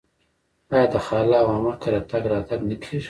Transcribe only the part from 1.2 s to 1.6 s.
او